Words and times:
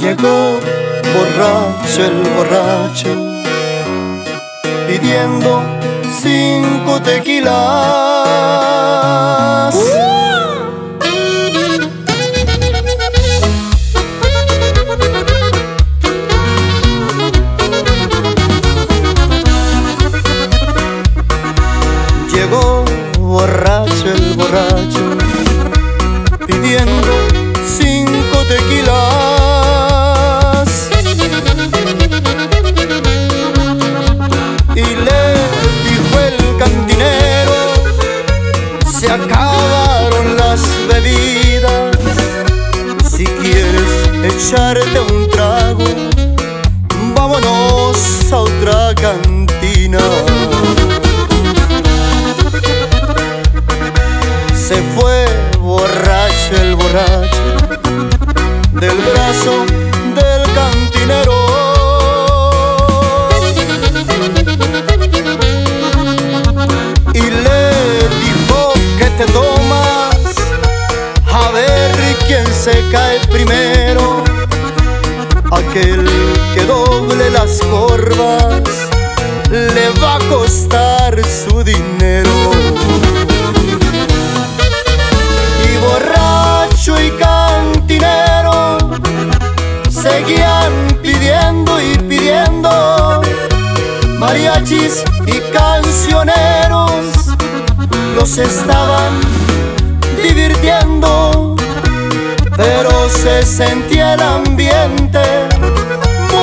Llegó 0.00 0.58
borracho 1.12 2.04
el 2.04 2.22
borracho, 2.34 3.12
pidiendo 4.88 5.62
cinco 6.22 7.02
tequilas. 7.02 7.50
Llegó 22.32 22.84
borracho 23.18 24.06
el 24.06 24.34
borracho, 24.34 25.04
pidiendo 26.46 27.12
cinco 27.76 28.38
tequilas. 28.48 29.09
A 48.32 48.38
otra 48.38 48.94
cantina. 48.94 49.98
Se 54.54 54.80
fue 54.94 55.26
borracho 55.58 56.54
el 56.60 56.76
borracho 56.76 57.42
del 58.72 58.96
brazo 58.98 59.64
del 60.14 60.54
cantinero. 60.54 61.32
Y 67.14 67.20
le 67.20 67.70
dijo 68.24 68.72
que 68.98 69.10
te 69.18 69.26
tomas 69.32 70.36
a 71.32 71.50
ver 71.50 71.90
quién 72.26 72.46
se 72.54 72.88
cae 72.90 73.18
primero. 73.28 74.22
Aquel 75.50 76.04
que 76.04 76.39
doble 76.70 77.30
las 77.30 77.60
corvas 77.62 78.62
le 79.50 79.86
va 80.00 80.16
a 80.16 80.18
costar 80.28 81.20
su 81.26 81.64
dinero. 81.64 82.30
y 85.68 85.72
borracho 85.86 86.92
y 87.00 87.10
cantinero 87.22 88.78
seguían 89.90 90.72
pidiendo 91.02 91.80
y 91.80 91.98
pidiendo 92.08 93.20
mariachis 94.18 95.02
y 95.26 95.40
cancioneros 95.52 97.02
los 98.14 98.38
estaban 98.38 99.20
divirtiendo 100.22 101.56
pero 102.56 103.08
se 103.08 103.42
sentía 103.44 104.14
el 104.14 104.22
ambiente 104.22 105.49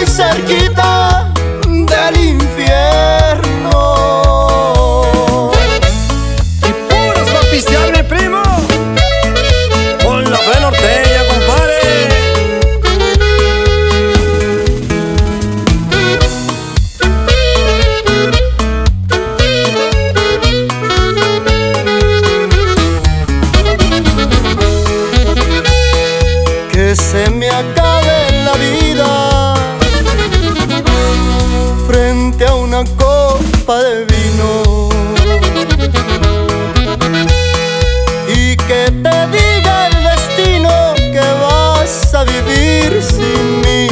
muy 0.00 0.08
cerquita 0.08 1.30
del 1.66 2.16
infierno 2.16 3.78
Y 6.62 6.72
puros 6.88 7.28
pa' 7.28 7.50
pistear, 7.50 7.92
mi 7.94 8.02
primo. 8.02 8.42
Con 10.02 10.30
la 10.30 10.38
fe 10.38 10.60
norteña, 10.60 11.22
compadre. 11.28 11.80
que 26.72 26.96
se 26.96 27.30
me 27.30 27.50
acabe 27.50 27.89
copa 33.70 33.80
y 38.28 38.56
que 38.56 38.90
te 38.90 39.16
diga 39.36 39.86
el 39.86 40.04
destino 40.04 40.94
que 40.96 41.26
vas 41.40 42.14
a 42.14 42.24
vivir 42.24 43.00
sin 43.02 43.60
mí. 43.60 43.88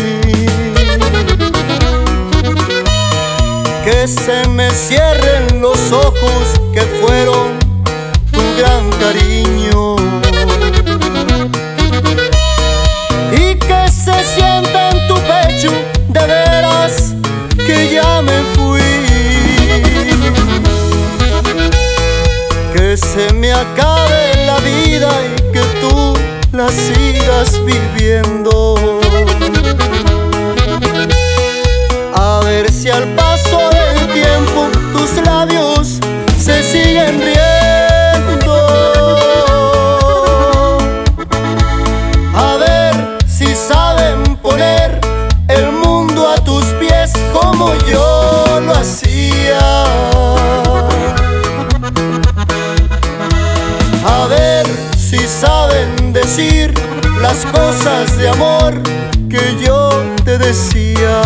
Que 3.84 4.08
se 4.08 4.48
me 4.48 4.70
cierren 4.72 5.60
los 5.60 5.92
ojos 5.92 6.60
que 6.72 6.82
fueron 7.00 7.17
acabe 23.72 24.46
la 24.46 24.58
vida 24.58 25.10
y 25.24 25.52
que 25.52 25.60
tú 25.80 26.14
la 26.52 26.68
sigas 26.68 27.60
viviendo. 27.64 28.74
A 32.14 32.40
ver 32.44 32.70
si 32.70 32.88
al 32.90 33.06
paso 33.14 33.58
del 33.70 34.06
tiempo 34.12 34.68
tus 34.92 35.24
labios 35.24 36.00
se 36.38 36.62
siguen 36.62 37.20
riendo. 37.20 37.47
Saben 55.48 56.12
decir 56.12 56.74
las 57.22 57.46
cosas 57.46 58.18
de 58.18 58.28
amor 58.28 58.74
que 59.30 59.44
yo 59.64 59.78
te 60.24 60.36
decía. 60.36 61.22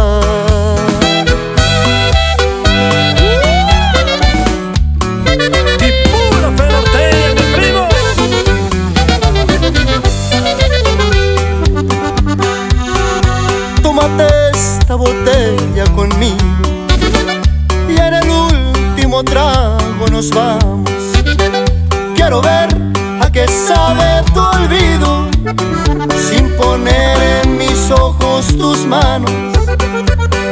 Tómate 13.83 14.27
esta 14.53 14.95
botella 14.95 15.85
conmigo 15.97 16.69
y 17.89 17.95
en 18.07 18.15
el 18.15 18.29
último 18.31 19.25
trago 19.25 20.07
nos 20.13 20.31
vamos. 20.31 20.91
Quiero 22.15 22.41
ver 22.41 22.82
a 23.23 23.31
qué 23.31 23.47
sabe 23.49 24.23
tu 24.35 24.41
olvido 24.41 25.29
sin 26.29 26.49
poner 26.57 27.17
en 27.43 27.57
mis 27.57 27.91
ojos 27.91 28.47
tus 28.59 28.87
manos. 28.87 29.33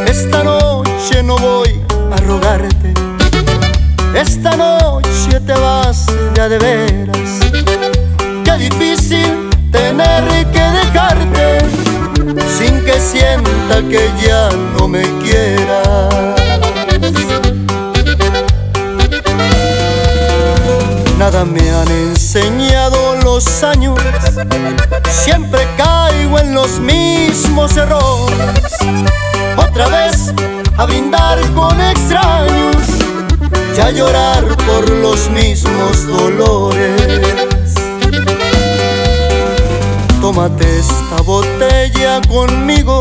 Esta 0.06 0.42
noche 0.44 1.22
no 1.22 1.36
voy 1.36 1.81
a 2.12 2.16
rogarte, 2.26 2.94
esta 4.14 4.56
noche 4.56 5.41
te 5.47 5.53
vas 5.53 6.06
ya 6.34 6.48
de 6.48 6.58
veras. 6.58 7.31
Qué 8.44 8.53
difícil 8.58 9.50
tener 9.70 10.25
que 10.54 10.64
dejarte 10.81 11.58
sin 12.58 12.84
que 12.84 12.99
sienta 13.00 13.82
que 13.88 14.11
ya 14.25 14.50
no 14.76 14.88
me 14.88 15.02
quieras. 15.23 16.39
Me 21.44 21.70
han 21.70 21.88
enseñado 21.88 23.16
los 23.25 23.62
años, 23.62 23.98
siempre 25.10 25.66
caigo 25.75 26.38
en 26.38 26.52
los 26.52 26.78
mismos 26.81 27.75
errores. 27.78 28.76
Otra 29.56 29.88
vez 29.88 30.34
a 30.76 30.84
brindar 30.84 31.40
con 31.54 31.81
extraños 31.81 32.76
y 33.75 33.81
a 33.81 33.90
llorar 33.90 34.44
por 34.66 34.87
los 34.90 35.31
mismos 35.31 36.06
dolores. 36.06 37.75
Tómate 40.20 40.78
esta 40.78 41.22
botella 41.22 42.20
conmigo 42.28 43.00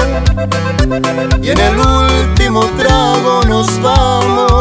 y 1.42 1.50
en 1.50 1.60
el 1.60 1.78
último 1.78 2.66
trago 2.78 3.44
nos 3.44 3.82
vamos. 3.82 4.59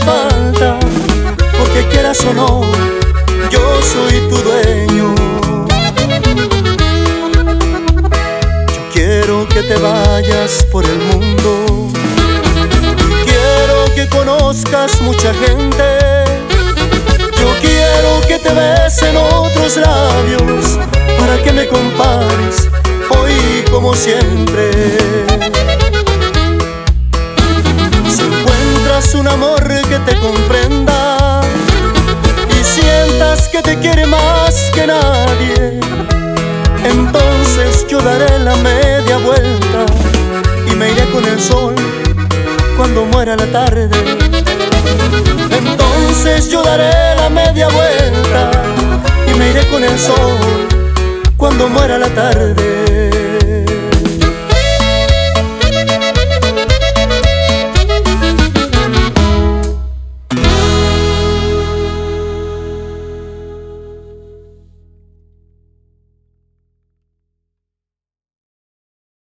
Falta, 0.00 0.78
porque 1.58 1.86
quieras 1.90 2.24
o 2.24 2.34
no, 2.34 2.60
yo 3.50 3.60
soy 3.82 4.28
tu 4.28 4.36
dueño. 4.36 5.14
Yo 8.74 8.82
quiero 8.92 9.46
que 9.48 9.62
te 9.62 9.76
vayas 9.76 10.64
por 10.70 10.84
el 10.84 10.98
mundo, 10.98 11.90
quiero 13.24 13.94
que 13.94 14.08
conozcas 14.08 15.00
mucha 15.00 15.32
gente. 15.34 16.24
Yo 17.38 17.54
quiero 17.60 18.20
que 18.26 18.38
te 18.38 18.52
besen 18.52 19.16
otros 19.16 19.76
labios 19.76 20.78
para 21.18 21.42
que 21.42 21.52
me 21.52 21.66
compares 21.68 22.68
hoy 23.10 23.64
como 23.70 23.94
siempre. 23.94 24.65
Que 33.56 33.62
te 33.62 33.78
quiere 33.78 34.04
más 34.04 34.70
que 34.74 34.86
nadie, 34.86 35.80
entonces 36.84 37.86
yo 37.88 38.02
daré 38.02 38.38
la 38.40 38.54
media 38.56 39.16
vuelta 39.16 39.86
y 40.70 40.74
me 40.74 40.90
iré 40.90 41.06
con 41.10 41.24
el 41.24 41.40
sol 41.40 41.74
cuando 42.76 43.06
muera 43.06 43.34
la 43.34 43.46
tarde. 43.46 43.88
Entonces 45.50 46.50
yo 46.50 46.62
daré 46.62 47.14
la 47.16 47.30
media 47.30 47.68
vuelta 47.68 48.50
y 49.26 49.38
me 49.38 49.50
iré 49.50 49.66
con 49.68 49.82
el 49.82 49.98
sol 49.98 50.36
cuando 51.38 51.66
muera 51.68 51.96
la 51.96 52.10
tarde. 52.10 52.85